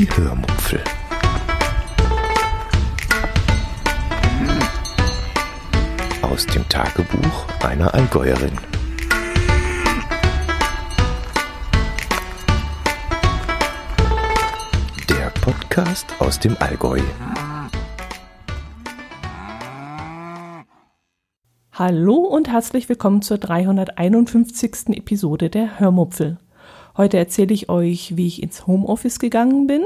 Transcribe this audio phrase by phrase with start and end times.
[0.00, 0.82] Die Hörmupfel.
[6.22, 8.52] Aus dem Tagebuch einer Allgäuerin.
[15.10, 17.00] Der Podcast aus dem Allgäu.
[21.72, 24.96] Hallo und herzlich willkommen zur 351.
[24.96, 26.38] Episode der Hörmupfel.
[26.96, 29.84] Heute erzähle ich euch, wie ich ins Homeoffice gegangen bin,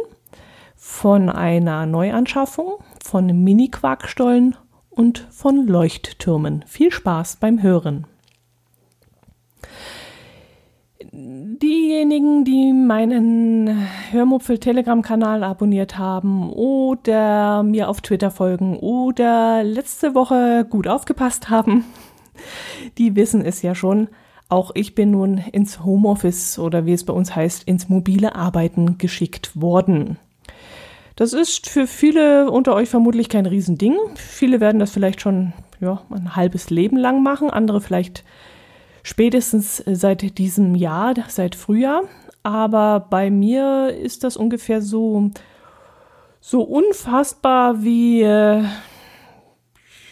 [0.76, 4.56] von einer Neuanschaffung, von Mini-Quarkstollen
[4.90, 6.64] und von Leuchttürmen.
[6.66, 8.06] Viel Spaß beim Hören.
[11.12, 20.88] Diejenigen, die meinen Hörmupfel-Telegram-Kanal abonniert haben oder mir auf Twitter folgen oder letzte Woche gut
[20.88, 21.84] aufgepasst haben,
[22.98, 24.08] die wissen es ja schon.
[24.54, 28.98] Auch ich bin nun ins Homeoffice oder wie es bei uns heißt, ins mobile Arbeiten
[28.98, 30.16] geschickt worden.
[31.16, 33.96] Das ist für viele unter euch vermutlich kein Riesending.
[34.14, 38.22] Viele werden das vielleicht schon ja, ein halbes Leben lang machen, andere vielleicht
[39.02, 42.02] spätestens seit diesem Jahr, seit Frühjahr.
[42.44, 45.30] Aber bei mir ist das ungefähr so,
[46.40, 48.62] so unfassbar wie, äh,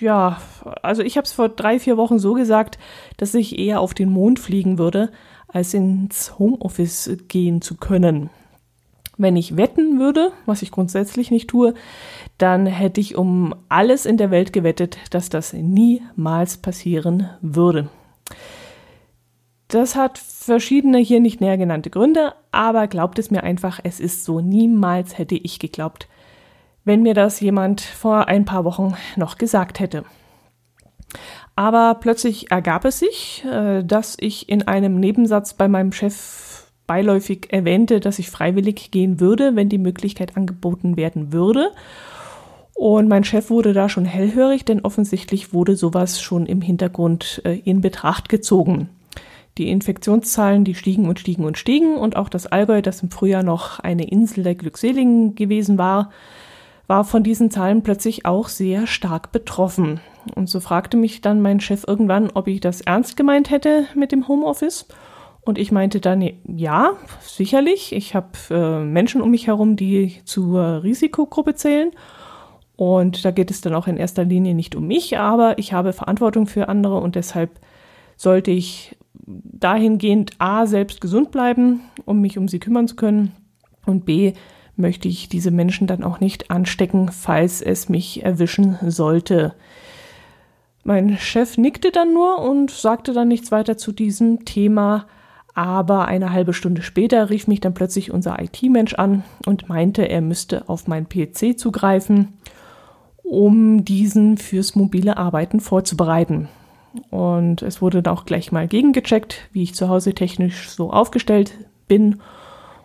[0.03, 0.39] ja,
[0.83, 2.79] also ich habe es vor drei, vier Wochen so gesagt,
[3.17, 5.13] dass ich eher auf den Mond fliegen würde,
[5.49, 8.31] als ins Homeoffice gehen zu können.
[9.17, 11.75] Wenn ich wetten würde, was ich grundsätzlich nicht tue,
[12.37, 17.89] dann hätte ich um alles in der Welt gewettet, dass das niemals passieren würde.
[19.69, 24.25] Das hat verschiedene hier nicht näher genannte Gründe, aber glaubt es mir einfach, es ist
[24.25, 24.41] so.
[24.41, 26.09] Niemals hätte ich geglaubt,
[26.85, 30.05] wenn mir das jemand vor ein paar Wochen noch gesagt hätte.
[31.55, 37.53] Aber plötzlich ergab es sich, äh, dass ich in einem Nebensatz bei meinem Chef beiläufig
[37.53, 41.71] erwähnte, dass ich freiwillig gehen würde, wenn die Möglichkeit angeboten werden würde.
[42.75, 47.59] Und mein Chef wurde da schon hellhörig, denn offensichtlich wurde sowas schon im Hintergrund äh,
[47.65, 48.89] in Betracht gezogen.
[49.59, 53.43] Die Infektionszahlen, die stiegen und stiegen und stiegen und auch das Allgäu, das im Frühjahr
[53.43, 56.11] noch eine Insel der Glückseligen gewesen war,
[56.93, 60.01] war von diesen Zahlen plötzlich auch sehr stark betroffen.
[60.35, 64.13] Und so fragte mich dann mein Chef irgendwann, ob ich das ernst gemeint hätte mit
[64.13, 64.89] dem Homeoffice.
[65.41, 66.91] Und ich meinte dann, ja,
[67.23, 67.95] sicherlich.
[67.95, 71.93] Ich habe äh, Menschen um mich herum, die zur Risikogruppe zählen.
[72.77, 75.95] Und da geht es dann auch in erster Linie nicht um mich, aber ich habe
[75.95, 77.59] Verantwortung für andere und deshalb
[78.19, 83.33] sollte ich dahingehend A, selbst gesund bleiben, um mich um sie kümmern zu können
[83.87, 84.35] und B,
[84.77, 89.55] möchte ich diese Menschen dann auch nicht anstecken, falls es mich erwischen sollte.
[90.85, 95.07] Mein Chef nickte dann nur und sagte dann nichts weiter zu diesem Thema,
[95.55, 100.23] aber eine halbe Stunde später rief mich dann plötzlich unser IT-Mensch an und meinte, er
[100.23, 102.33] müsste auf meinen PC zugreifen,
[103.23, 106.49] um diesen fürs mobile Arbeiten vorzubereiten.
[107.11, 111.53] Und es wurde dann auch gleich mal gegengecheckt, wie ich zu Hause technisch so aufgestellt
[111.87, 112.21] bin.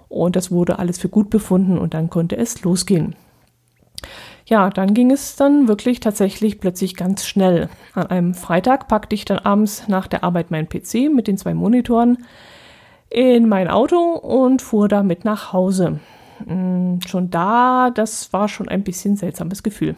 [0.09, 3.15] Und das wurde alles für gut befunden und dann konnte es losgehen.
[4.45, 7.69] Ja, dann ging es dann wirklich tatsächlich plötzlich ganz schnell.
[7.93, 11.53] An einem Freitag packte ich dann abends nach der Arbeit meinen PC mit den zwei
[11.53, 12.19] Monitoren
[13.09, 15.99] in mein Auto und fuhr damit nach Hause.
[16.45, 19.95] Hm, schon da, das war schon ein bisschen seltsames Gefühl.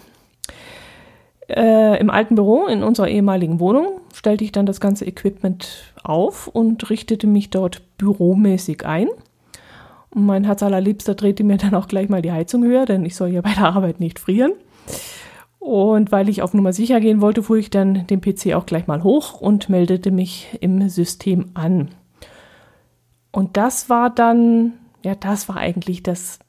[1.47, 6.47] Äh, Im alten Büro in unserer ehemaligen Wohnung stellte ich dann das ganze Equipment auf
[6.47, 9.09] und richtete mich dort büromäßig ein.
[10.12, 13.16] Und mein Herz allerliebster drehte mir dann auch gleich mal die Heizung höher, denn ich
[13.16, 14.53] soll ja bei der Arbeit nicht frieren.
[15.59, 18.88] Und weil ich auf Nummer sicher gehen wollte, fuhr ich dann den PC auch gleich
[18.88, 21.90] mal hoch und meldete mich im System an.
[23.31, 26.40] Und das war dann, ja, das war eigentlich das,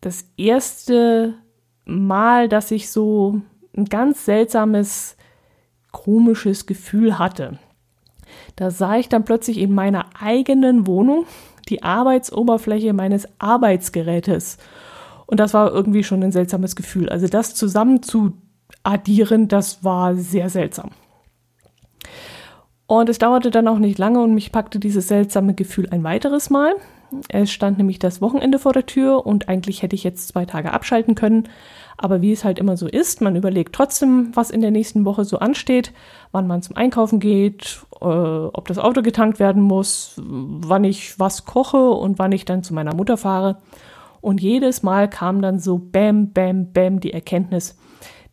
[0.00, 1.34] das erste
[1.84, 3.42] Mal, dass ich so
[3.76, 5.16] ein ganz seltsames,
[5.92, 7.58] komisches Gefühl hatte.
[8.56, 11.26] Da sah ich dann plötzlich in meiner eigenen Wohnung
[11.68, 14.58] die Arbeitsoberfläche meines Arbeitsgerätes.
[15.26, 17.08] Und das war irgendwie schon ein seltsames Gefühl.
[17.08, 18.34] Also das zusammen zu
[18.82, 20.90] addieren, das war sehr seltsam.
[22.86, 26.50] Und es dauerte dann auch nicht lange und mich packte dieses seltsame Gefühl ein weiteres
[26.50, 26.74] Mal.
[27.28, 30.72] Es stand nämlich das Wochenende vor der Tür und eigentlich hätte ich jetzt zwei Tage
[30.72, 31.48] abschalten können.
[31.98, 35.24] Aber wie es halt immer so ist, man überlegt trotzdem, was in der nächsten Woche
[35.24, 35.92] so ansteht,
[36.30, 41.46] wann man zum Einkaufen geht, äh, ob das Auto getankt werden muss, wann ich was
[41.46, 43.58] koche und wann ich dann zu meiner Mutter fahre.
[44.20, 47.78] Und jedes Mal kam dann so bam, bam, bam die Erkenntnis,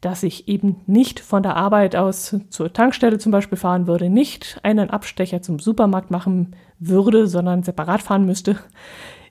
[0.02, 4.60] dass ich eben nicht von der Arbeit aus zur Tankstelle zum Beispiel fahren würde, nicht
[4.64, 8.58] einen Abstecher zum Supermarkt machen würde, sondern separat fahren müsste.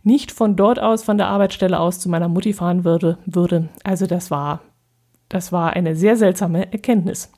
[0.03, 3.19] Nicht von dort aus, von der Arbeitsstelle aus zu meiner Mutti fahren würde.
[3.27, 3.69] würde.
[3.85, 4.61] Also das war,
[5.29, 7.31] das war eine sehr seltsame Erkenntnis.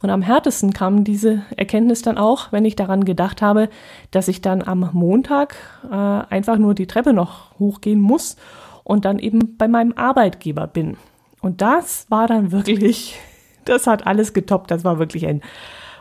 [0.00, 3.68] Und am härtesten kam diese Erkenntnis dann auch, wenn ich daran gedacht habe,
[4.10, 5.56] dass ich dann am Montag
[5.90, 8.36] äh, einfach nur die Treppe noch hochgehen muss
[8.84, 10.96] und dann eben bei meinem Arbeitgeber bin.
[11.40, 13.18] Und das war dann wirklich,
[13.64, 14.70] das hat alles getoppt.
[14.70, 15.42] Das war wirklich ein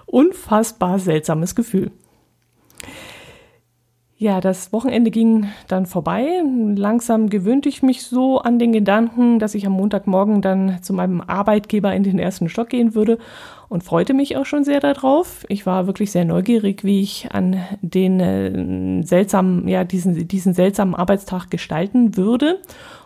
[0.06, 1.92] unfassbar seltsames Gefühl.
[4.18, 6.42] Ja, das Wochenende ging dann vorbei.
[6.76, 11.20] Langsam gewöhnte ich mich so an den Gedanken, dass ich am Montagmorgen dann zu meinem
[11.20, 13.18] Arbeitgeber in den ersten Stock gehen würde
[13.68, 15.46] und freute mich auch schon sehr darauf.
[15.50, 20.96] Ich war wirklich sehr neugierig, wie ich an den äh, seltsamen, ja, diesen, diesen seltsamen
[20.96, 22.62] Arbeitstag gestalten würde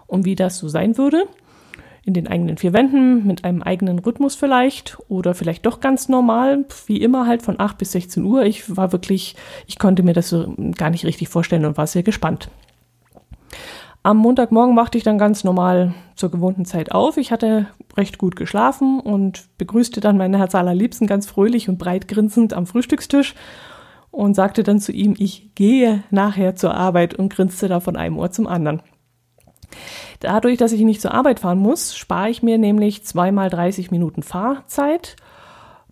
[0.06, 1.24] und wie das so sein würde
[2.10, 6.66] in den eigenen vier Wänden, mit einem eigenen Rhythmus vielleicht oder vielleicht doch ganz normal,
[6.88, 8.44] wie immer halt von 8 bis 16 Uhr.
[8.44, 9.36] Ich war wirklich,
[9.68, 12.50] ich konnte mir das so gar nicht richtig vorstellen und war sehr gespannt.
[14.02, 17.18] Am Montagmorgen machte ich dann ganz normal zur gewohnten Zeit auf.
[17.18, 22.08] Ich hatte recht gut geschlafen und begrüßte dann meine Herz allerliebsten ganz fröhlich und breit
[22.08, 23.36] grinsend am Frühstückstisch
[24.10, 28.18] und sagte dann zu ihm, ich gehe nachher zur Arbeit und grinste da von einem
[28.18, 28.82] Ohr zum anderen.
[30.20, 34.24] Dadurch, dass ich nicht zur Arbeit fahren muss, spare ich mir nämlich zweimal 30 Minuten
[34.24, 35.16] Fahrzeit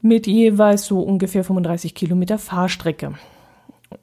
[0.02, 3.14] mit jeweils so ungefähr 35 Kilometer Fahrstrecke.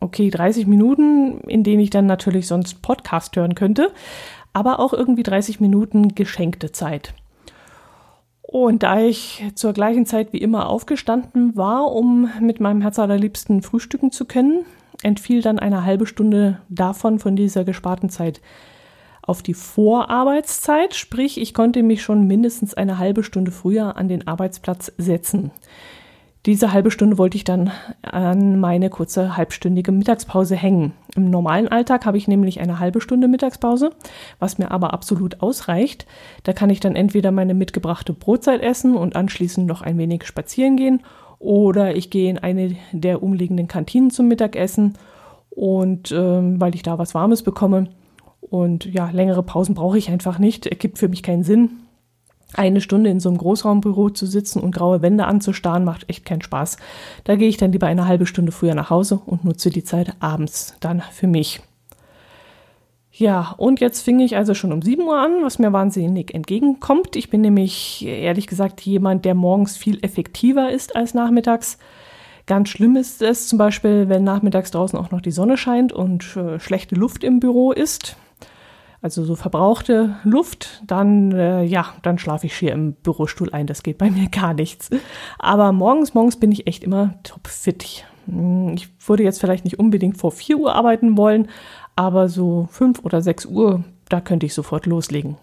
[0.00, 3.90] Okay, 30 Minuten, in denen ich dann natürlich sonst Podcast hören könnte,
[4.52, 7.14] aber auch irgendwie 30 Minuten geschenkte Zeit.
[8.42, 13.62] Und da ich zur gleichen Zeit wie immer aufgestanden war, um mit meinem Herz allerliebsten
[13.62, 14.64] frühstücken zu können,
[15.02, 18.40] entfiel dann eine halbe Stunde davon von dieser gesparten Zeit
[19.26, 24.26] auf die Vorarbeitszeit, sprich ich konnte mich schon mindestens eine halbe Stunde früher an den
[24.26, 25.50] Arbeitsplatz setzen.
[26.46, 27.70] Diese halbe Stunde wollte ich dann
[28.02, 30.92] an meine kurze halbstündige Mittagspause hängen.
[31.16, 33.92] Im normalen Alltag habe ich nämlich eine halbe Stunde Mittagspause,
[34.40, 36.04] was mir aber absolut ausreicht.
[36.42, 40.76] Da kann ich dann entweder meine mitgebrachte Brotzeit essen und anschließend noch ein wenig spazieren
[40.76, 41.02] gehen
[41.38, 44.98] oder ich gehe in eine der umliegenden Kantinen zum Mittagessen
[45.48, 47.88] und ähm, weil ich da was Warmes bekomme,
[48.54, 50.64] und ja, längere Pausen brauche ich einfach nicht.
[50.68, 51.70] Ergibt für mich keinen Sinn.
[52.52, 56.40] Eine Stunde in so einem Großraumbüro zu sitzen und graue Wände anzustarren, macht echt keinen
[56.40, 56.76] Spaß.
[57.24, 60.14] Da gehe ich dann lieber eine halbe Stunde früher nach Hause und nutze die Zeit
[60.20, 61.62] abends dann für mich.
[63.10, 67.16] Ja, und jetzt fing ich also schon um 7 Uhr an, was mir wahnsinnig entgegenkommt.
[67.16, 71.76] Ich bin nämlich ehrlich gesagt jemand, der morgens viel effektiver ist als nachmittags.
[72.46, 76.36] Ganz schlimm ist es zum Beispiel, wenn nachmittags draußen auch noch die Sonne scheint und
[76.36, 78.16] äh, schlechte Luft im Büro ist
[79.04, 83.66] also so verbrauchte Luft, dann äh, ja, dann schlafe ich schier im Bürostuhl ein.
[83.66, 84.88] Das geht bei mir gar nichts.
[85.38, 88.06] Aber morgens, morgens bin ich echt immer topfit.
[88.24, 91.48] Hm, ich würde jetzt vielleicht nicht unbedingt vor 4 Uhr arbeiten wollen,
[91.94, 95.36] aber so 5 oder 6 Uhr, da könnte ich sofort loslegen.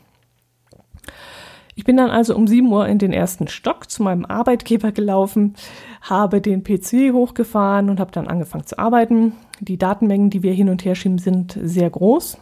[1.76, 5.56] Ich bin dann also um 7 Uhr in den ersten Stock zu meinem Arbeitgeber gelaufen,
[6.02, 9.34] habe den PC hochgefahren und habe dann angefangen zu arbeiten.
[9.60, 12.38] Die Datenmengen, die wir hin und her schieben, sind sehr groß,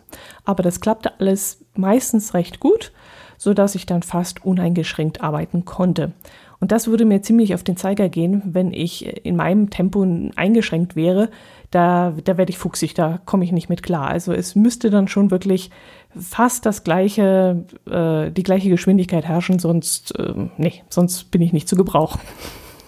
[0.46, 2.92] aber das klappte alles meistens recht gut,
[3.38, 6.14] sodass ich dann fast uneingeschränkt arbeiten konnte.
[6.60, 10.06] Und das würde mir ziemlich auf den Zeiger gehen, wenn ich in meinem Tempo
[10.36, 11.30] eingeschränkt wäre.
[11.72, 14.08] Da, da werde ich fuchsig, da komme ich nicht mit klar.
[14.08, 15.70] Also es müsste dann schon wirklich
[16.18, 21.70] fast das gleiche, äh, die gleiche Geschwindigkeit herrschen, sonst, äh, nee, sonst bin ich nicht
[21.70, 22.20] zu gebrauchen.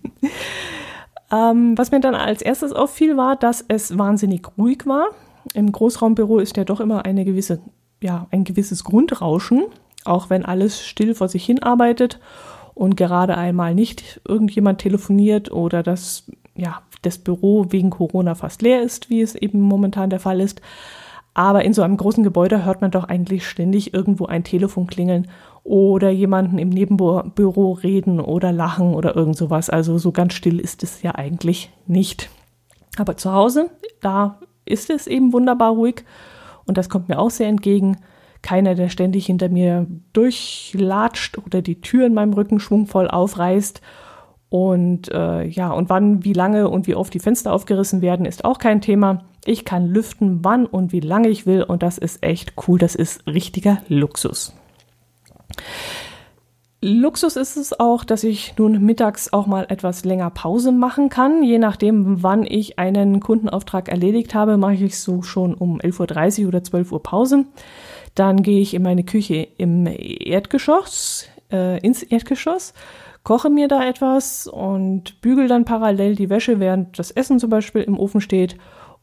[1.32, 5.08] ähm, was mir dann als erstes auffiel, war, dass es wahnsinnig ruhig war.
[5.52, 7.60] Im Großraumbüro ist ja doch immer eine gewisse,
[8.00, 9.64] ja, ein gewisses Grundrauschen,
[10.04, 12.20] auch wenn alles still vor sich hin arbeitet
[12.74, 18.82] und gerade einmal nicht irgendjemand telefoniert oder das, ja, das Büro wegen Corona fast leer
[18.82, 20.60] ist, wie es eben momentan der Fall ist.
[21.34, 25.28] Aber in so einem großen Gebäude hört man doch eigentlich ständig irgendwo ein Telefon klingeln
[25.64, 29.68] oder jemanden im Nebenbüro reden oder lachen oder irgend sowas.
[29.68, 32.30] Also so ganz still ist es ja eigentlich nicht.
[32.98, 33.70] Aber zu Hause,
[34.00, 36.04] da ist es eben wunderbar ruhig
[36.66, 37.98] und das kommt mir auch sehr entgegen.
[38.40, 43.80] Keiner, der ständig hinter mir durchlatscht oder die Tür in meinem Rücken schwungvoll aufreißt
[44.54, 48.44] und äh, ja, und wann, wie lange und wie oft die Fenster aufgerissen werden, ist
[48.44, 49.24] auch kein Thema.
[49.44, 52.78] Ich kann lüften, wann und wie lange ich will und das ist echt cool.
[52.78, 54.54] Das ist richtiger Luxus.
[56.80, 61.42] Luxus ist es auch, dass ich nun mittags auch mal etwas länger Pause machen kann.
[61.42, 66.48] Je nachdem, wann ich einen Kundenauftrag erledigt habe, mache ich so schon um 11.30 Uhr
[66.48, 67.44] oder 12 Uhr Pause.
[68.14, 72.72] Dann gehe ich in meine Küche im Erdgeschoss, äh, ins Erdgeschoss
[73.24, 77.82] koche mir da etwas und bügel dann parallel die Wäsche, während das Essen zum Beispiel
[77.82, 78.56] im Ofen steht.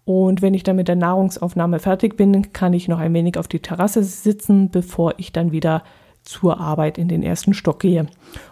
[0.06, 3.48] Und wenn ich dann mit der Nahrungsaufnahme fertig bin, kann ich noch ein wenig auf
[3.48, 5.84] die Terrasse sitzen, bevor ich dann wieder
[6.24, 8.06] zur Arbeit in den ersten Stock gehe.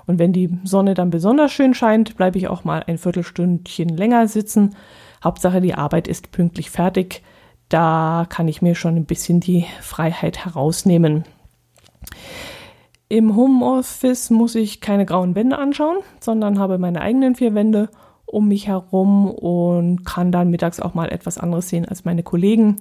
[0.07, 4.27] Und wenn die Sonne dann besonders schön scheint, bleibe ich auch mal ein Viertelstündchen länger
[4.27, 4.75] sitzen.
[5.23, 7.21] Hauptsache, die Arbeit ist pünktlich fertig.
[7.67, 11.25] Da kann ich mir schon ein bisschen die Freiheit herausnehmen.
[13.09, 17.89] Im Homeoffice muss ich keine grauen Wände anschauen, sondern habe meine eigenen vier Wände
[18.27, 22.77] um mich herum und kann dann mittags auch mal etwas anderes sehen als meine Kollegen.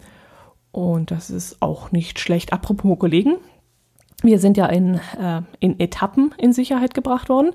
[0.70, 2.52] Und das ist auch nicht schlecht.
[2.52, 3.36] Apropos Kollegen,
[4.22, 7.52] wir sind ja in, äh, in Etappen in Sicherheit gebracht worden.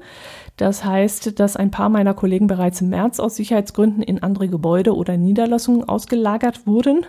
[0.57, 4.95] Das heißt, dass ein paar meiner Kollegen bereits im März aus Sicherheitsgründen in andere Gebäude
[4.95, 7.05] oder Niederlassungen ausgelagert wurden.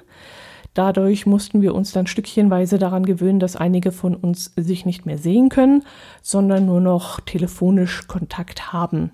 [0.75, 5.19] Dadurch mussten wir uns dann stückchenweise daran gewöhnen, dass einige von uns sich nicht mehr
[5.19, 5.85] sehen können,
[6.21, 9.12] sondern nur noch telefonisch Kontakt haben.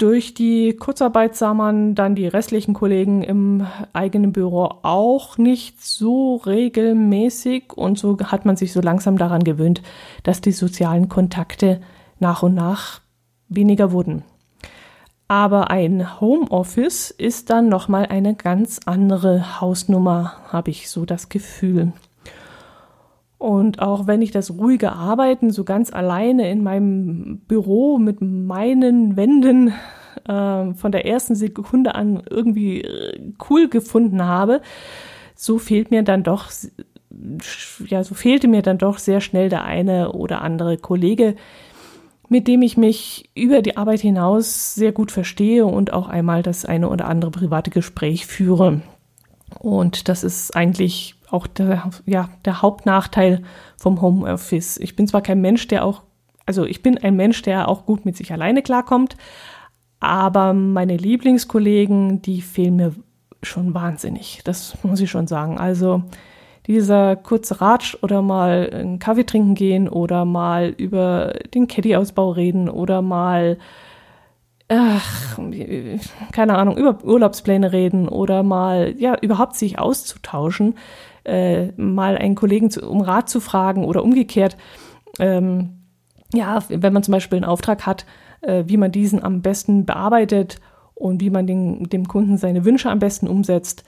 [0.00, 6.36] Durch die Kurzarbeit sah man dann die restlichen Kollegen im eigenen Büro auch nicht so
[6.36, 9.82] regelmäßig und so hat man sich so langsam daran gewöhnt,
[10.22, 11.82] dass die sozialen Kontakte
[12.18, 13.02] nach und nach
[13.48, 14.24] weniger wurden.
[15.30, 21.92] Aber ein Homeoffice ist dann nochmal eine ganz andere Hausnummer, habe ich so das Gefühl.
[23.38, 29.16] Und auch wenn ich das ruhige Arbeiten so ganz alleine in meinem Büro mit meinen
[29.16, 29.72] Wänden
[30.26, 34.60] äh, von der ersten Sekunde an irgendwie äh, cool gefunden habe,
[35.36, 36.50] so fehlt mir dann doch,
[37.86, 41.36] ja, so fehlte mir dann doch sehr schnell der eine oder andere Kollege,
[42.30, 46.64] mit dem ich mich über die Arbeit hinaus sehr gut verstehe und auch einmal das
[46.64, 48.82] eine oder andere private Gespräch führe.
[49.58, 53.42] Und das ist eigentlich auch der, ja, der Hauptnachteil
[53.76, 54.76] vom Homeoffice.
[54.76, 56.02] Ich bin zwar kein Mensch, der auch,
[56.46, 59.16] also ich bin ein Mensch, der auch gut mit sich alleine klarkommt,
[59.98, 62.94] aber meine Lieblingskollegen, die fehlen mir
[63.42, 64.40] schon wahnsinnig.
[64.44, 65.58] Das muss ich schon sagen.
[65.58, 66.04] Also
[66.66, 72.68] dieser kurze Ratsch oder mal einen Kaffee trinken gehen oder mal über den Caddy-Ausbau reden
[72.68, 73.58] oder mal
[74.70, 75.38] ach,
[76.32, 80.76] keine Ahnung, über Urlaubspläne reden oder mal, ja, überhaupt sich auszutauschen,
[81.24, 84.56] äh, mal einen Kollegen zu, um Rat zu fragen oder umgekehrt.
[85.18, 85.80] Ähm,
[86.32, 88.06] ja, wenn man zum Beispiel einen Auftrag hat,
[88.42, 90.60] äh, wie man diesen am besten bearbeitet
[90.94, 93.84] und wie man den, dem Kunden seine Wünsche am besten umsetzt,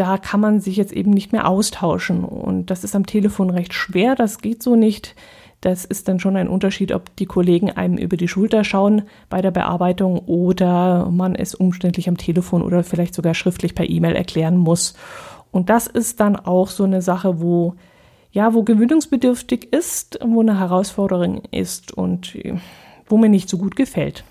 [0.00, 2.24] da kann man sich jetzt eben nicht mehr austauschen.
[2.24, 5.14] Und das ist am Telefon recht schwer, das geht so nicht.
[5.60, 9.42] Das ist dann schon ein Unterschied, ob die Kollegen einem über die Schulter schauen bei
[9.42, 14.56] der Bearbeitung oder man es umständlich am Telefon oder vielleicht sogar schriftlich per E-Mail erklären
[14.56, 14.94] muss.
[15.50, 17.74] Und das ist dann auch so eine Sache, wo
[18.32, 22.38] ja, wo gewöhnungsbedürftig ist, wo eine Herausforderung ist und
[23.06, 24.24] wo mir nicht so gut gefällt.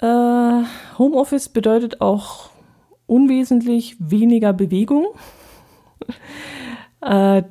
[0.00, 0.64] Äh,
[0.98, 2.50] Homeoffice bedeutet auch
[3.06, 5.06] unwesentlich weniger Bewegung.
[7.04, 7.42] Äh,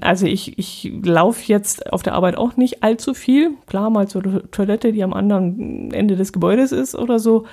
[0.00, 3.52] also ich, ich laufe jetzt auf der Arbeit auch nicht allzu viel.
[3.66, 7.44] Klar, mal zur Toilette, die am anderen Ende des Gebäudes ist oder so.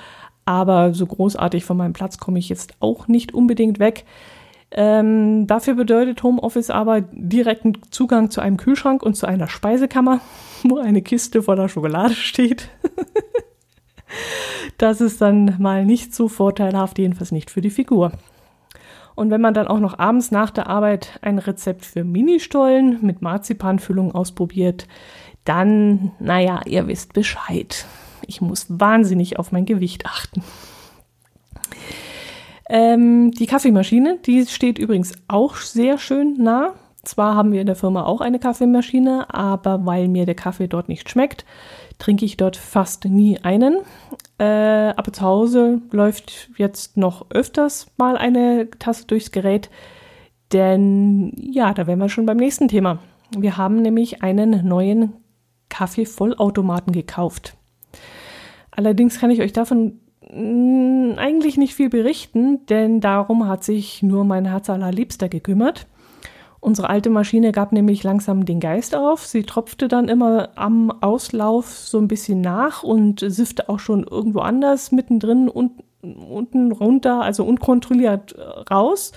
[0.46, 4.06] Aber so großartig von meinem Platz komme ich jetzt auch nicht unbedingt weg.
[4.74, 10.22] Ähm, dafür bedeutet Homeoffice aber direkten Zugang zu einem Kühlschrank und zu einer Speisekammer,
[10.64, 12.70] wo eine Kiste voller Schokolade steht.
[14.78, 18.12] das ist dann mal nicht so vorteilhaft, jedenfalls nicht für die Figur.
[19.16, 23.22] Und wenn man dann auch noch abends nach der Arbeit ein Rezept für Ministollen mit
[23.22, 24.88] Marzipanfüllung ausprobiert,
[25.44, 27.86] dann, naja, ihr wisst Bescheid.
[28.26, 30.44] Ich muss wahnsinnig auf mein Gewicht achten.
[32.70, 36.74] Ähm, die Kaffeemaschine, die steht übrigens auch sehr schön nah.
[37.04, 40.88] Zwar haben wir in der Firma auch eine Kaffeemaschine, aber weil mir der Kaffee dort
[40.88, 41.46] nicht schmeckt,
[42.02, 43.78] trinke ich dort fast nie einen.
[44.38, 44.44] Äh,
[44.96, 49.70] aber zu Hause läuft jetzt noch öfters mal eine Tasse durchs Gerät,
[50.52, 53.00] denn ja, da wären wir schon beim nächsten Thema.
[53.38, 55.14] Wir haben nämlich einen neuen
[55.70, 57.56] Kaffeevollautomaten gekauft.
[58.72, 60.02] Allerdings kann ich euch davon
[60.34, 65.88] Mm, eigentlich nicht viel berichten, denn darum hat sich nur mein Herz allerliebster gekümmert.
[66.62, 69.26] Unsere alte Maschine gab nämlich langsam den Geist auf.
[69.26, 74.40] Sie tropfte dann immer am Auslauf so ein bisschen nach und siffte auch schon irgendwo
[74.40, 78.42] anders mittendrin und unten runter, also unkontrolliert äh,
[78.72, 79.12] raus.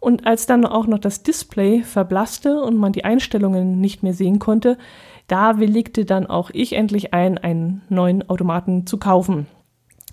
[0.00, 4.38] Und als dann auch noch das Display verblasste und man die Einstellungen nicht mehr sehen
[4.38, 4.78] konnte,
[5.26, 9.46] da willigte dann auch ich endlich ein, einen neuen Automaten zu kaufen.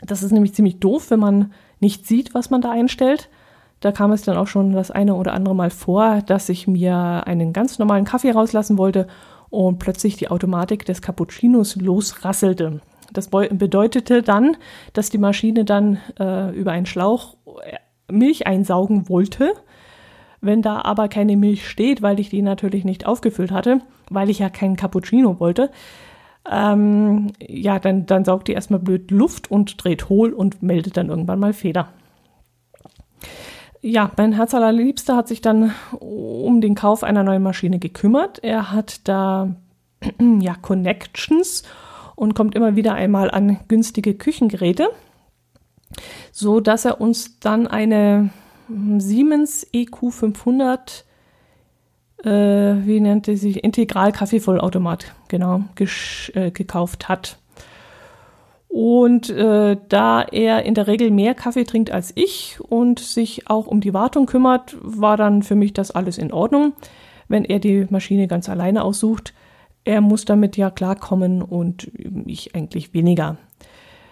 [0.05, 3.29] Das ist nämlich ziemlich doof, wenn man nicht sieht, was man da einstellt.
[3.79, 7.23] Da kam es dann auch schon das eine oder andere Mal vor, dass ich mir
[7.25, 9.07] einen ganz normalen Kaffee rauslassen wollte
[9.49, 12.81] und plötzlich die Automatik des Cappuccinos losrasselte.
[13.13, 14.57] Das bedeutete dann,
[14.93, 17.77] dass die Maschine dann äh, über einen Schlauch äh,
[18.11, 19.53] Milch einsaugen wollte.
[20.41, 23.79] Wenn da aber keine Milch steht, weil ich die natürlich nicht aufgefüllt hatte,
[24.09, 25.71] weil ich ja keinen Cappuccino wollte,
[26.49, 31.09] ähm, ja, dann, dann saugt die erstmal blöd Luft und dreht hohl und meldet dann
[31.09, 31.89] irgendwann mal Fehler.
[33.89, 38.43] Ja, mein Herz allerliebster hat sich dann um den Kauf einer neuen Maschine gekümmert.
[38.43, 39.55] Er hat da
[40.19, 41.63] ja Connections
[42.17, 44.89] und kommt immer wieder einmal an günstige Küchengeräte,
[46.33, 48.29] so dass er uns dann eine
[48.97, 51.05] Siemens EQ500
[52.25, 52.29] äh,
[52.85, 55.63] wie nannte sich Integral Kaffeevollautomat genau
[56.33, 57.37] äh, gekauft hat.
[58.67, 63.65] Und äh, da er in der Regel mehr Kaffee trinkt als ich und sich auch
[63.65, 66.73] um die Wartung kümmert, war dann für mich das alles in Ordnung,
[67.27, 69.33] wenn er die Maschine ganz alleine aussucht.
[69.85, 71.89] Er muss damit ja klarkommen und
[72.25, 73.37] ich eigentlich weniger.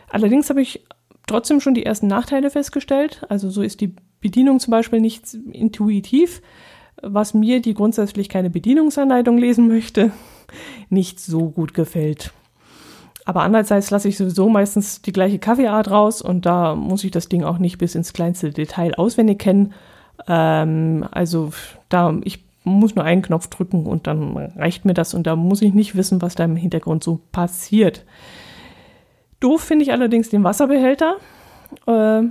[0.10, 0.86] Allerdings habe ich
[1.28, 3.26] trotzdem schon die ersten Nachteile festgestellt.
[3.28, 6.42] Also so ist die Bedienung zum Beispiel nicht intuitiv,
[7.02, 10.12] was mir, die grundsätzlich keine Bedienungsanleitung lesen möchte,
[10.90, 12.34] nicht so gut gefällt.
[13.26, 17.28] Aber andererseits lasse ich sowieso meistens die gleiche Kaffeeart raus und da muss ich das
[17.28, 19.74] Ding auch nicht bis ins kleinste Detail auswendig kennen.
[20.28, 21.52] Ähm, also
[21.90, 25.64] da, ich muss nur einen Knopf drücken und dann reicht mir das und da muss
[25.64, 28.06] ich nicht wissen, was da im Hintergrund so passiert.
[29.40, 31.18] Doof finde ich allerdings den Wasserbehälter
[31.88, 32.22] äh,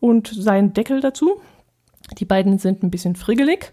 [0.00, 1.40] und seinen Deckel dazu.
[2.18, 3.72] Die beiden sind ein bisschen friggelig.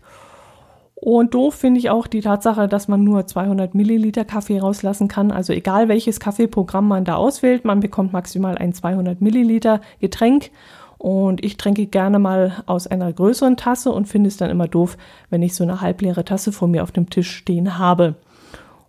[1.03, 5.31] Und doof finde ich auch die Tatsache, dass man nur 200 Milliliter Kaffee rauslassen kann.
[5.31, 10.51] Also egal welches Kaffeeprogramm man da auswählt, man bekommt maximal ein 200 Milliliter Getränk
[10.99, 14.95] und ich trinke gerne mal aus einer größeren Tasse und finde es dann immer doof,
[15.31, 18.13] wenn ich so eine halbleere Tasse vor mir auf dem Tisch stehen habe.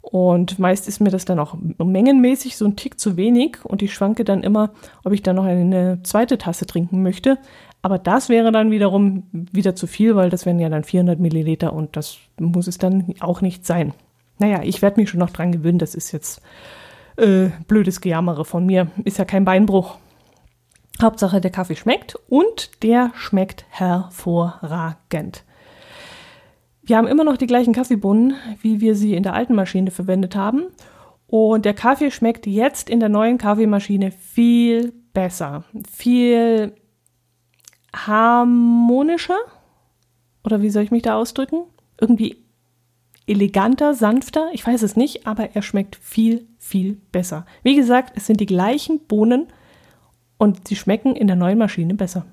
[0.02, 3.94] Und meist ist mir das dann auch mengenmäßig so ein Tick zu wenig und ich
[3.94, 4.68] schwanke dann immer,
[5.04, 7.38] ob ich dann noch eine zweite Tasse trinken möchte.
[7.82, 11.72] Aber das wäre dann wiederum wieder zu viel, weil das wären ja dann 400 Milliliter
[11.72, 13.92] und das muss es dann auch nicht sein.
[14.38, 16.40] Naja, ich werde mich schon noch dran gewöhnen, das ist jetzt
[17.16, 18.88] äh, blödes Gejammere von mir.
[19.04, 19.98] Ist ja kein Beinbruch.
[21.00, 25.44] Hauptsache, der Kaffee schmeckt und der schmeckt hervorragend.
[26.82, 30.36] Wir haben immer noch die gleichen Kaffeebohnen, wie wir sie in der alten Maschine verwendet
[30.36, 30.64] haben.
[31.26, 36.74] Und der Kaffee schmeckt jetzt in der neuen Kaffeemaschine viel besser, viel
[37.94, 39.38] harmonischer.
[40.44, 41.64] Oder wie soll ich mich da ausdrücken?
[42.00, 42.36] Irgendwie
[43.26, 47.46] eleganter, sanfter, ich weiß es nicht, aber er schmeckt viel, viel besser.
[47.62, 49.46] Wie gesagt, es sind die gleichen Bohnen,
[50.42, 52.24] und sie schmecken in der neuen Maschine besser.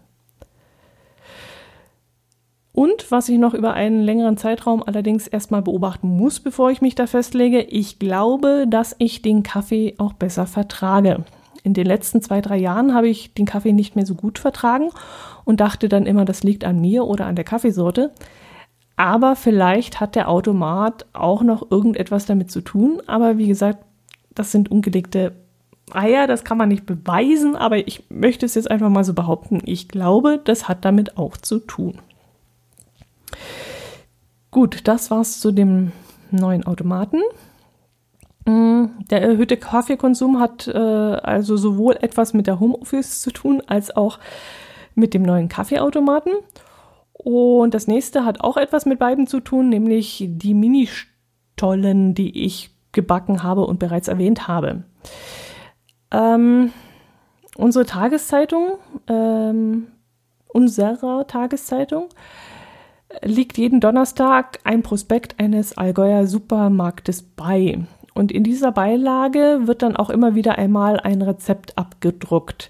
[2.72, 6.96] Und was ich noch über einen längeren Zeitraum allerdings erstmal beobachten muss, bevor ich mich
[6.96, 11.24] da festlege, ich glaube, dass ich den Kaffee auch besser vertrage.
[11.64, 14.90] In den letzten zwei, drei Jahren habe ich den Kaffee nicht mehr so gut vertragen
[15.46, 18.12] und dachte dann immer, das liegt an mir oder an der Kaffeesorte.
[18.96, 23.02] Aber vielleicht hat der Automat auch noch irgendetwas damit zu tun.
[23.08, 23.80] Aber wie gesagt,
[24.36, 25.34] das sind ungelegte
[25.92, 29.62] Eier, das kann man nicht beweisen, aber ich möchte es jetzt einfach mal so behaupten.
[29.66, 32.00] Ich glaube, das hat damit auch zu tun.
[34.52, 35.92] Gut, das war's zu dem
[36.32, 37.22] neuen Automaten.
[38.50, 43.96] Mm, der erhöhte Kaffeekonsum hat äh, also sowohl etwas mit der Homeoffice zu tun, als
[43.96, 44.18] auch
[44.96, 46.34] mit dem neuen Kaffeeautomaten.
[47.14, 52.72] Und das nächste hat auch etwas mit beiden zu tun, nämlich die Ministollen, die ich
[52.92, 54.84] gebacken habe und bereits erwähnt habe.
[56.10, 56.72] Ähm,
[57.56, 59.88] unsere Tageszeitung, ähm,
[60.48, 62.10] unserer Tageszeitung,
[63.22, 67.80] liegt jeden Donnerstag ein Prospekt eines Allgäuer Supermarktes bei.
[68.20, 72.70] Und in dieser Beilage wird dann auch immer wieder einmal ein Rezept abgedruckt.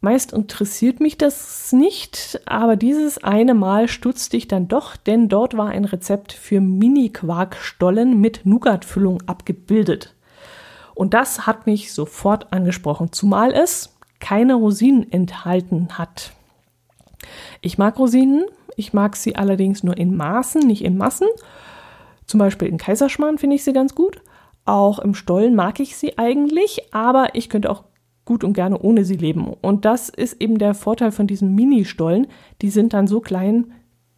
[0.00, 5.56] Meist interessiert mich das nicht, aber dieses eine Mal stutzte ich dann doch, denn dort
[5.56, 10.12] war ein Rezept für Mini-Quarkstollen mit Nougatfüllung abgebildet.
[10.96, 16.32] Und das hat mich sofort angesprochen, zumal es keine Rosinen enthalten hat.
[17.60, 21.28] Ich mag Rosinen, ich mag sie allerdings nur in Maßen, nicht in Massen.
[22.26, 24.20] Zum Beispiel in Kaiserschmarrn finde ich sie ganz gut.
[24.64, 27.84] Auch im Stollen mag ich sie eigentlich, aber ich könnte auch
[28.24, 29.46] gut und gerne ohne sie leben.
[29.46, 32.26] Und das ist eben der Vorteil von diesen Mini-Stollen.
[32.62, 33.72] Die sind dann so klein,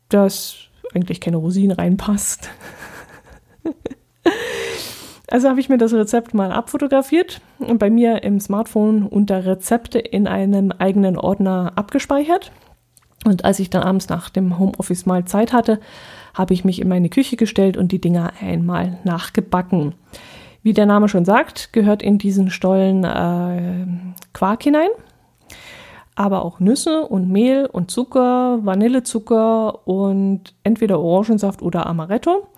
[0.08, 0.56] dass
[0.94, 2.50] eigentlich keine Rosinen reinpasst.
[5.28, 9.98] Also habe ich mir das Rezept mal abfotografiert und bei mir im Smartphone unter Rezepte
[9.98, 12.52] in einem eigenen Ordner abgespeichert.
[13.24, 15.80] Und als ich dann abends nach dem Homeoffice mal Zeit hatte,
[16.32, 19.94] habe ich mich in meine Küche gestellt und die Dinger einmal nachgebacken.
[20.66, 23.86] Wie der Name schon sagt, gehört in diesen Stollen äh,
[24.32, 24.88] Quark hinein,
[26.16, 32.48] aber auch Nüsse und Mehl und Zucker, Vanillezucker und entweder Orangensaft oder Amaretto.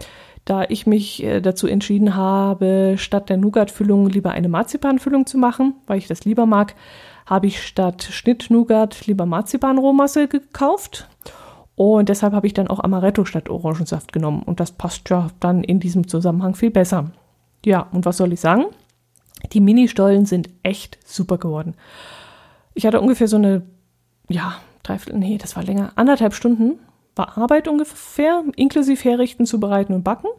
[0.46, 5.74] Da ich mich äh, dazu entschieden habe, statt der Nougat-Füllung lieber eine Marzipan-Füllung zu machen,
[5.86, 6.76] weil ich das lieber mag,
[7.26, 11.10] habe ich statt Schnitt-Nougat lieber Marzipan-Rohmasse gekauft.
[11.76, 14.44] Und deshalb habe ich dann auch Amaretto statt Orangensaft genommen.
[14.44, 17.10] Und das passt ja dann in diesem Zusammenhang viel besser.
[17.68, 18.64] Ja, und was soll ich sagen?
[19.52, 21.74] Die Mini-Stollen sind echt super geworden.
[22.72, 23.60] Ich hatte ungefähr so eine,
[24.26, 26.78] ja, dreiviertel, nee, das war länger, anderthalb Stunden
[27.14, 30.30] war Arbeit ungefähr, inklusive Herrichten, Zubereiten und Backen.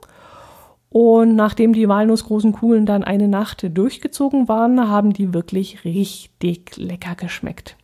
[0.89, 7.13] Und nachdem die walnussgroßen Kugeln dann eine Nacht durchgezogen waren, haben die wirklich richtig lecker
[7.13, 7.75] geschmeckt.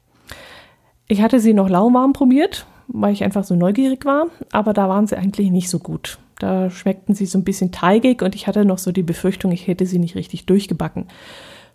[1.07, 5.05] Ich hatte sie noch lauwarm probiert, weil ich einfach so neugierig war, aber da waren
[5.05, 6.17] sie eigentlich nicht so gut.
[6.39, 9.67] Da schmeckten sie so ein bisschen teigig und ich hatte noch so die Befürchtung, ich
[9.67, 11.07] hätte sie nicht richtig durchgebacken.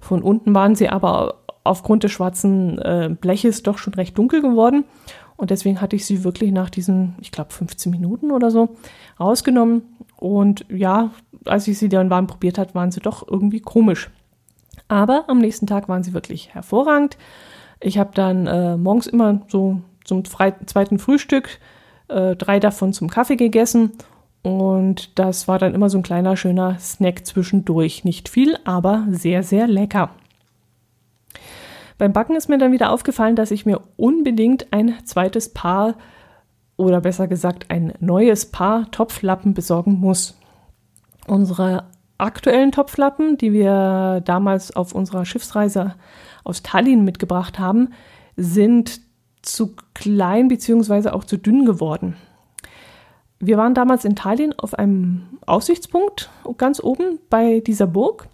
[0.00, 4.84] Von unten waren sie aber aufgrund des schwarzen äh, Bleches doch schon recht dunkel geworden
[5.40, 8.76] und deswegen hatte ich sie wirklich nach diesen, ich glaube, 15 Minuten oder so
[9.18, 9.82] rausgenommen.
[10.16, 11.12] Und ja,
[11.46, 14.10] als ich sie dann warm probiert hat, waren sie doch irgendwie komisch.
[14.88, 17.16] Aber am nächsten Tag waren sie wirklich hervorragend.
[17.80, 21.58] Ich habe dann äh, morgens immer so zum zweiten Frühstück
[22.08, 23.92] äh, drei davon zum Kaffee gegessen
[24.42, 28.04] und das war dann immer so ein kleiner, schöner Snack zwischendurch.
[28.04, 30.10] Nicht viel, aber sehr, sehr lecker.
[31.98, 35.96] Beim Backen ist mir dann wieder aufgefallen, dass ich mir unbedingt ein zweites Paar
[36.78, 40.38] oder besser gesagt ein neues Paar Topflappen besorgen muss.
[41.26, 41.84] Unsere
[42.16, 45.94] aktuellen Topflappen, die wir damals auf unserer Schiffsreise
[46.42, 47.90] aus Tallinn mitgebracht haben,
[48.36, 49.02] sind
[49.42, 51.10] zu klein bzw.
[51.10, 52.16] auch zu dünn geworden.
[53.40, 58.28] Wir waren damals in Tallinn auf einem Aussichtspunkt ganz oben bei dieser Burg.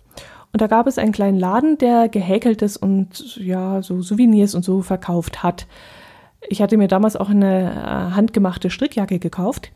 [0.53, 4.83] Und da gab es einen kleinen Laden, der gehäkeltes und ja, so Souvenirs und so
[4.83, 5.67] verkauft hat.
[6.49, 9.71] Ich hatte mir damals auch eine äh, handgemachte Strickjacke gekauft,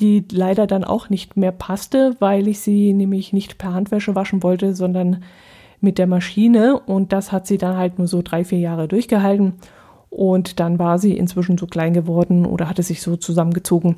[0.00, 4.42] die leider dann auch nicht mehr passte, weil ich sie nämlich nicht per Handwäsche waschen
[4.42, 5.22] wollte, sondern
[5.80, 6.78] mit der Maschine.
[6.78, 9.54] Und das hat sie dann halt nur so drei, vier Jahre durchgehalten.
[10.14, 13.96] Und dann war sie inzwischen so klein geworden oder hatte sich so zusammengezogen,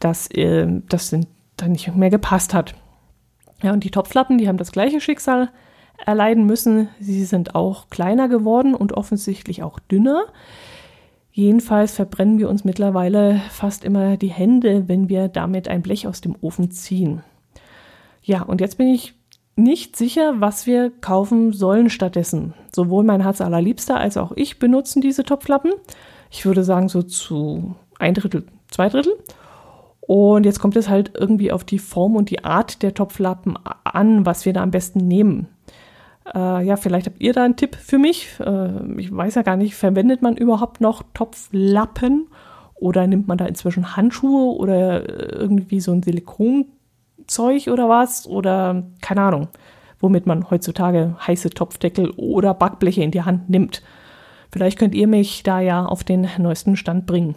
[0.00, 1.14] dass äh, das
[1.56, 2.74] dann nicht mehr gepasst hat.
[3.62, 5.50] Ja, und die Topflappen, die haben das gleiche Schicksal
[6.06, 6.88] erleiden müssen.
[7.00, 10.22] Sie sind auch kleiner geworden und offensichtlich auch dünner.
[11.32, 16.22] Jedenfalls verbrennen wir uns mittlerweile fast immer die Hände, wenn wir damit ein Blech aus
[16.22, 17.22] dem Ofen ziehen.
[18.22, 19.17] Ja, und jetzt bin ich
[19.58, 22.54] nicht sicher, was wir kaufen sollen stattdessen.
[22.74, 25.72] Sowohl mein Herz allerliebster als auch ich benutzen diese Topflappen.
[26.30, 29.14] Ich würde sagen so zu ein Drittel, zwei Drittel.
[30.00, 34.24] Und jetzt kommt es halt irgendwie auf die Form und die Art der Topflappen an,
[34.24, 35.48] was wir da am besten nehmen.
[36.34, 38.28] Äh, ja, vielleicht habt ihr da einen Tipp für mich.
[38.40, 42.28] Äh, ich weiß ja gar nicht, verwendet man überhaupt noch Topflappen
[42.74, 46.66] oder nimmt man da inzwischen Handschuhe oder irgendwie so ein Silikon
[47.28, 49.48] Zeug oder was oder keine Ahnung,
[50.00, 53.82] womit man heutzutage heiße Topfdeckel oder Backbleche in die Hand nimmt.
[54.50, 57.36] Vielleicht könnt ihr mich da ja auf den neuesten Stand bringen.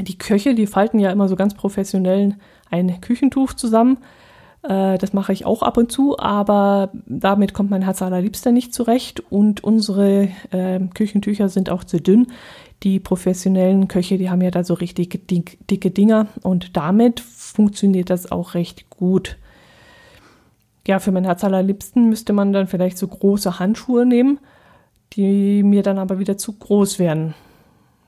[0.00, 2.34] Die Köche, die falten ja immer so ganz professionell
[2.70, 3.98] ein Küchentuch zusammen.
[4.62, 8.74] Äh, das mache ich auch ab und zu, aber damit kommt mein Herz allerliebster nicht
[8.74, 12.26] zurecht und unsere äh, Küchentücher sind auch zu dünn.
[12.84, 18.30] Die professionellen Köche, die haben ja da so richtig dicke Dinger und damit funktioniert das
[18.30, 19.38] auch recht gut.
[20.86, 24.38] Ja, für mein Herz allerliebsten müsste man dann vielleicht so große Handschuhe nehmen,
[25.14, 27.34] die mir dann aber wieder zu groß wären.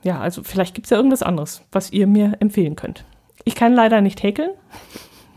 [0.03, 3.05] Ja, also vielleicht gibt es ja irgendwas anderes, was ihr mir empfehlen könnt.
[3.45, 4.51] Ich kann leider nicht häkeln.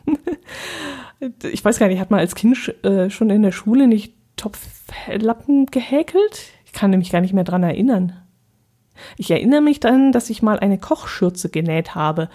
[1.50, 5.68] ich weiß gar nicht, hat man als Kind äh, schon in der Schule nicht Topflappen
[5.68, 6.52] gehäkelt?
[6.66, 8.19] Ich kann nämlich gar nicht mehr dran erinnern.
[9.18, 12.30] Ich erinnere mich dann, dass ich mal eine Kochschürze genäht habe.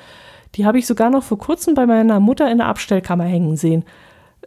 [0.55, 3.85] Die habe ich sogar noch vor kurzem bei meiner Mutter in der Abstellkammer hängen sehen.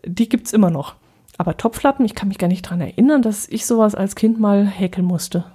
[0.06, 0.96] Die gibt's immer noch.
[1.38, 4.66] Aber Topflappen, ich kann mich gar nicht dran erinnern, dass ich sowas als Kind mal
[4.66, 5.46] häkeln musste.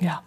[0.00, 0.22] Ja.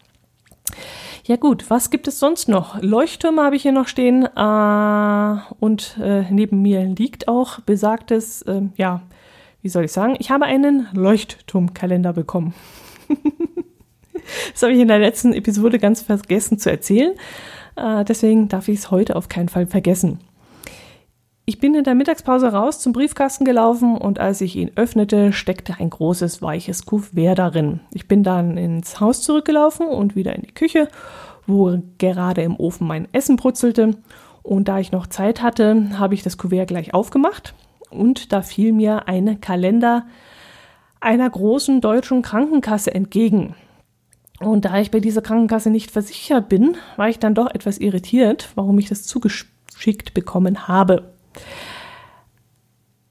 [1.24, 2.82] Ja gut, was gibt es sonst noch?
[2.82, 8.64] Leuchttürme habe ich hier noch stehen äh, und äh, neben mir liegt auch besagtes, äh,
[8.76, 9.02] ja,
[9.62, 12.54] wie soll ich sagen, ich habe einen Leuchtturmkalender bekommen.
[14.52, 17.14] das habe ich in der letzten Episode ganz vergessen zu erzählen.
[17.76, 20.20] Äh, deswegen darf ich es heute auf keinen Fall vergessen.
[21.46, 25.76] Ich bin in der Mittagspause raus zum Briefkasten gelaufen und als ich ihn öffnete, steckte
[25.80, 27.82] ein großes weiches Kuvert darin.
[27.94, 30.88] Ich bin dann ins Haus zurückgelaufen und wieder in die Küche,
[31.48, 33.98] wo gerade im Ofen mein Essen brutzelte.
[34.44, 37.54] Und da ich noch Zeit hatte, habe ich das Kuvert gleich aufgemacht
[37.90, 40.06] und da fiel mir ein Kalender
[41.00, 43.56] einer großen deutschen Krankenkasse entgegen.
[44.42, 48.50] Und da ich bei dieser Krankenkasse nicht versichert bin, war ich dann doch etwas irritiert,
[48.56, 51.14] warum ich das zugeschickt bekommen habe.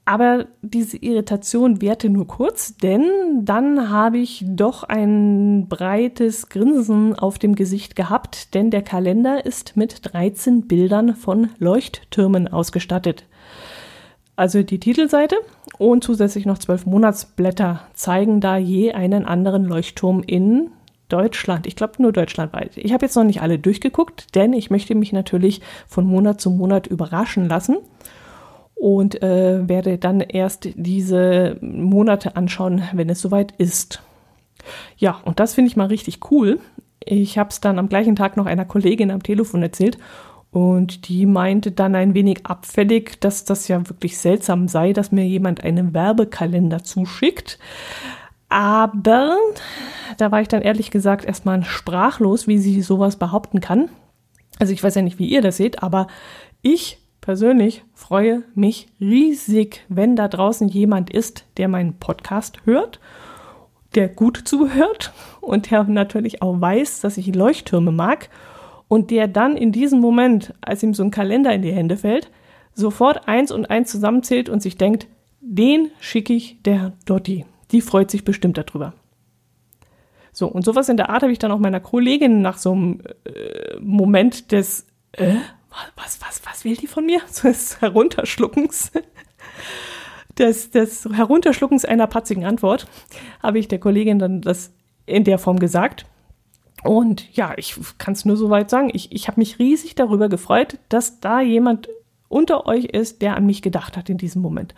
[0.03, 3.05] Aber diese Irritation währte nur kurz, denn
[3.43, 9.77] dann habe ich doch ein breites Grinsen auf dem Gesicht gehabt, denn der Kalender ist
[9.77, 13.25] mit 13 Bildern von Leuchttürmen ausgestattet.
[14.35, 15.37] Also die Titelseite
[15.77, 20.71] und zusätzlich noch zwölf Monatsblätter zeigen da je einen anderen Leuchtturm in
[21.11, 21.67] Deutschland.
[21.67, 22.77] Ich glaube nur deutschlandweit.
[22.77, 26.49] Ich habe jetzt noch nicht alle durchgeguckt, denn ich möchte mich natürlich von Monat zu
[26.49, 27.77] Monat überraschen lassen
[28.75, 34.01] und äh, werde dann erst diese Monate anschauen, wenn es soweit ist.
[34.97, 36.59] Ja, und das finde ich mal richtig cool.
[37.03, 39.97] Ich habe es dann am gleichen Tag noch einer Kollegin am Telefon erzählt
[40.51, 45.25] und die meinte dann ein wenig abfällig, dass das ja wirklich seltsam sei, dass mir
[45.25, 47.57] jemand einen Werbekalender zuschickt.
[48.51, 49.37] Aber
[50.17, 53.87] da war ich dann ehrlich gesagt erstmal sprachlos, wie sie sowas behaupten kann.
[54.59, 56.07] Also ich weiß ja nicht, wie ihr das seht, aber
[56.61, 62.99] ich persönlich freue mich riesig, wenn da draußen jemand ist, der meinen Podcast hört,
[63.95, 68.27] der gut zuhört und der natürlich auch weiß, dass ich Leuchttürme mag
[68.89, 72.29] und der dann in diesem Moment, als ihm so ein Kalender in die Hände fällt,
[72.73, 75.07] sofort eins und eins zusammenzählt und sich denkt,
[75.39, 77.45] den schicke ich der Dotti.
[77.71, 78.93] Die freut sich bestimmt darüber.
[80.33, 83.01] So, und sowas in der Art habe ich dann auch meiner Kollegin nach so einem
[83.25, 85.35] äh, Moment des, äh,
[85.95, 87.21] was, was, was will die von mir?
[87.29, 88.91] So des Herunterschluckens.
[90.37, 92.87] Des, des Herunterschluckens einer patzigen Antwort
[93.43, 94.71] habe ich der Kollegin dann das
[95.05, 96.05] in der Form gesagt.
[96.83, 98.89] Und ja, ich kann es nur so weit sagen.
[98.93, 101.89] Ich, ich habe mich riesig darüber gefreut, dass da jemand
[102.29, 104.73] unter euch ist, der an mich gedacht hat in diesem Moment.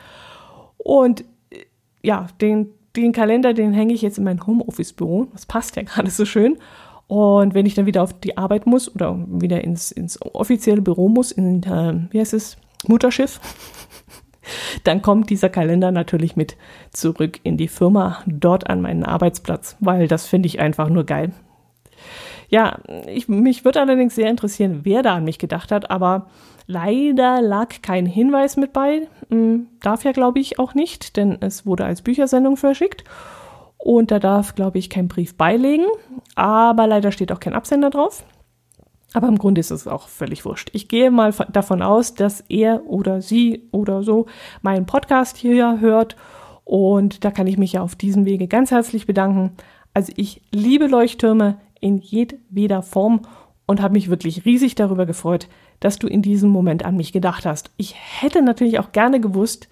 [0.78, 1.66] Und äh,
[2.02, 5.28] ja, den, den Kalender, den hänge ich jetzt in mein Homeoffice-Büro.
[5.34, 6.58] Das passt ja gerade so schön.
[7.08, 11.10] Und wenn ich dann wieder auf die Arbeit muss oder wieder ins, ins offizielle Büro
[11.10, 13.40] muss, in, äh, wie heißt es, Mutterschiff,
[14.84, 16.56] dann kommt dieser Kalender natürlich mit
[16.92, 21.32] zurück in die Firma, dort an meinen Arbeitsplatz, weil das finde ich einfach nur geil.
[22.50, 26.28] Ja, ich, mich würde allerdings sehr interessieren, wer da an mich gedacht hat, aber
[26.66, 29.08] leider lag kein Hinweis mit bei.
[29.30, 33.04] Hm, darf ja, glaube ich, auch nicht, denn es wurde als Büchersendung verschickt.
[33.78, 35.86] Und da darf, glaube ich, kein Brief beilegen.
[36.36, 38.24] Aber leider steht auch kein Absender drauf.
[39.14, 40.70] Aber im Grunde ist es auch völlig wurscht.
[40.74, 44.26] Ich gehe mal davon aus, dass er oder sie oder so
[44.62, 46.16] meinen Podcast hier hört.
[46.64, 49.52] Und da kann ich mich ja auf diesem Wege ganz herzlich bedanken.
[49.94, 53.22] Also ich liebe Leuchttürme in jedweder Form
[53.68, 55.48] und habe mich wirklich riesig darüber gefreut,
[55.84, 57.72] dass du in diesem Moment an mich gedacht hast.
[57.76, 59.68] Ich hätte natürlich auch gerne gewusst,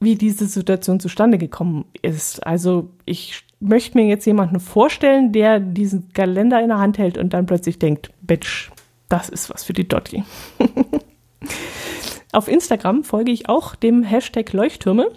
[0.00, 2.46] wie diese Situation zustande gekommen ist.
[2.46, 7.32] Also ich möchte mir jetzt jemanden vorstellen, der diesen Kalender in der Hand hält und
[7.32, 8.70] dann plötzlich denkt, Bitch,
[9.08, 10.24] das ist was für die Dotti.
[12.32, 15.10] Auf Instagram folge ich auch dem Hashtag Leuchttürme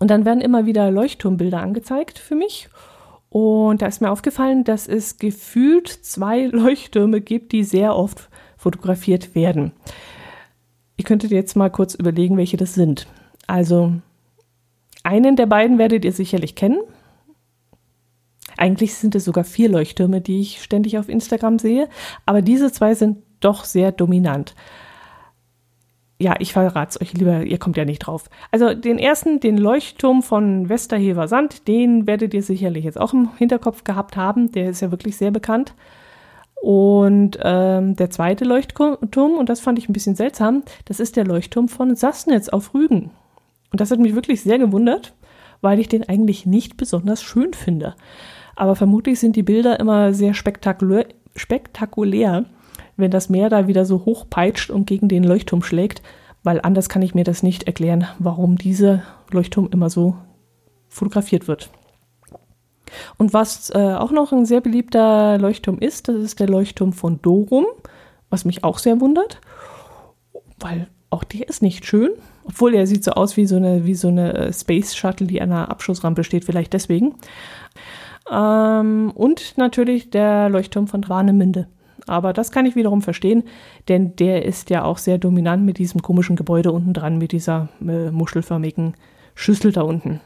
[0.00, 2.68] und dann werden immer wieder Leuchtturmbilder angezeigt für mich.
[3.28, 8.30] Und da ist mir aufgefallen, dass es gefühlt zwei Leuchttürme gibt, die sehr oft
[8.64, 9.72] fotografiert werden.
[10.96, 13.06] Ihr könntet jetzt mal kurz überlegen, welche das sind.
[13.46, 13.92] Also
[15.02, 16.80] einen der beiden werdet ihr sicherlich kennen.
[18.56, 21.90] Eigentlich sind es sogar vier Leuchttürme, die ich ständig auf Instagram sehe,
[22.24, 24.54] aber diese zwei sind doch sehr dominant.
[26.18, 28.30] Ja, ich verrate es euch lieber, ihr kommt ja nicht drauf.
[28.50, 33.36] Also den ersten, den Leuchtturm von Westerhever Sand, den werdet ihr sicherlich jetzt auch im
[33.36, 34.52] Hinterkopf gehabt haben.
[34.52, 35.74] Der ist ja wirklich sehr bekannt.
[36.64, 38.96] Und ähm, der zweite Leuchtturm,
[39.38, 43.10] und das fand ich ein bisschen seltsam, das ist der Leuchtturm von Sassnitz auf Rügen.
[43.70, 45.12] Und das hat mich wirklich sehr gewundert,
[45.60, 47.96] weil ich den eigentlich nicht besonders schön finde.
[48.56, 51.04] Aber vermutlich sind die Bilder immer sehr spektakulär,
[51.36, 52.46] spektakulär,
[52.96, 56.00] wenn das Meer da wieder so hoch peitscht und gegen den Leuchtturm schlägt,
[56.44, 60.16] weil anders kann ich mir das nicht erklären, warum dieser Leuchtturm immer so
[60.88, 61.68] fotografiert wird.
[63.16, 67.20] Und was äh, auch noch ein sehr beliebter Leuchtturm ist, das ist der Leuchtturm von
[67.22, 67.66] Dorum,
[68.30, 69.40] was mich auch sehr wundert,
[70.58, 72.10] weil auch der ist nicht schön.
[72.46, 75.40] Obwohl er sieht so aus wie so eine, wie so eine äh, Space Shuttle, die
[75.40, 77.14] an einer Abschussrampe steht, vielleicht deswegen.
[78.30, 81.68] Ähm, und natürlich der Leuchtturm von Warnemünde.
[82.06, 83.44] Aber das kann ich wiederum verstehen,
[83.88, 87.68] denn der ist ja auch sehr dominant mit diesem komischen Gebäude unten dran, mit dieser
[87.80, 88.94] äh, muschelförmigen
[89.34, 90.20] Schüssel da unten.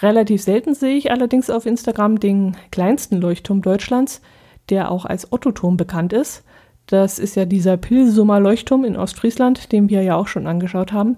[0.00, 4.20] Relativ selten sehe ich allerdings auf Instagram den kleinsten Leuchtturm Deutschlands,
[4.68, 6.44] der auch als Ottoturm bekannt ist.
[6.86, 11.16] Das ist ja dieser Pilsumer Leuchtturm in Ostfriesland, den wir ja auch schon angeschaut haben.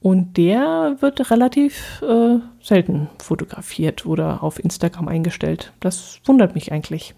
[0.00, 5.72] Und der wird relativ äh, selten fotografiert oder auf Instagram eingestellt.
[5.80, 7.14] Das wundert mich eigentlich.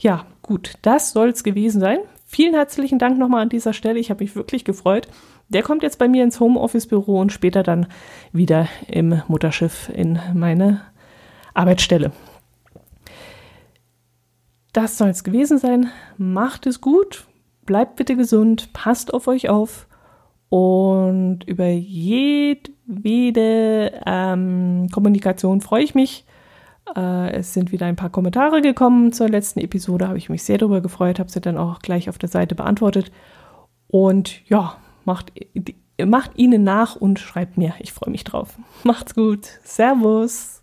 [0.00, 1.98] Ja, gut, das soll es gewesen sein.
[2.26, 4.00] Vielen herzlichen Dank nochmal an dieser Stelle.
[4.00, 5.06] Ich habe mich wirklich gefreut.
[5.54, 7.86] Der kommt jetzt bei mir ins Homeoffice-Büro und später dann
[8.32, 10.82] wieder im Mutterschiff in meine
[11.54, 12.10] Arbeitsstelle.
[14.72, 15.90] Das soll es gewesen sein.
[16.18, 17.28] Macht es gut,
[17.64, 19.86] bleibt bitte gesund, passt auf euch auf
[20.48, 22.72] und über jedwede
[24.04, 26.26] ähm, Kommunikation freue ich mich.
[26.96, 30.58] Äh, es sind wieder ein paar Kommentare gekommen zur letzten Episode, habe ich mich sehr
[30.58, 33.12] darüber gefreut, habe sie dann auch gleich auf der Seite beantwortet.
[33.86, 35.32] Und ja, macht,
[36.04, 37.74] macht ihnen nach und schreibt mir.
[37.80, 38.56] Ich freue mich drauf.
[38.82, 39.46] Macht's gut.
[39.64, 40.62] Servus.